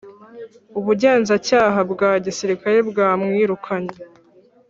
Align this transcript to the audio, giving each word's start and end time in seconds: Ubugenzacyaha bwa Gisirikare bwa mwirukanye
Ubugenzacyaha 0.79 1.79
bwa 1.91 2.11
Gisirikare 2.25 2.79
bwa 2.89 3.09
mwirukanye 3.21 3.97